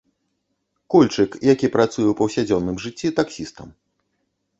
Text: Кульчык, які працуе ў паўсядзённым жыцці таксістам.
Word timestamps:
Кульчык, 0.93 1.31
які 1.53 1.69
працуе 1.75 2.05
ў 2.09 2.13
паўсядзённым 2.21 2.81
жыцці 2.87 3.13
таксістам. 3.21 3.67